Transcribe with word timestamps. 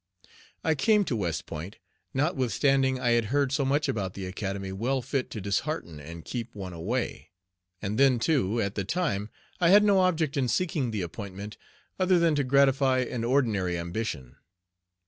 I 0.63 0.73
came 0.73 1.05
to 1.05 1.15
West 1.15 1.45
Point, 1.45 1.77
notwithstanding 2.11 2.99
I 2.99 3.11
had 3.11 3.25
heard 3.25 3.51
so 3.51 3.63
much 3.63 3.87
about 3.87 4.15
the 4.15 4.25
Academy 4.25 4.71
well 4.71 5.03
fit 5.03 5.29
to 5.29 5.39
dishearten 5.39 5.99
and 5.99 6.25
keep 6.25 6.55
one 6.55 6.73
away. 6.73 7.29
And 7.83 7.99
then, 7.99 8.17
too, 8.17 8.59
at 8.59 8.73
the 8.73 8.83
time 8.83 9.29
I 9.59 9.69
had 9.69 9.83
no 9.83 9.99
object 9.99 10.37
in 10.37 10.47
seeking 10.47 10.89
the 10.89 11.03
appointment 11.03 11.55
other 11.99 12.17
than 12.17 12.33
to 12.33 12.43
gratify 12.43 13.01
an 13.01 13.23
ordinary 13.23 13.77
ambition. 13.77 14.37